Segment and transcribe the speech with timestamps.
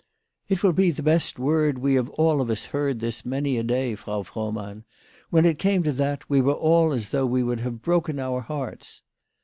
[0.49, 3.61] "It will be the best word we have all of us heard this many a
[3.63, 4.83] day, Frau Frohmann.
[5.29, 8.41] When it came to that, we were all as though we would have broken our
[8.41, 9.03] hearts."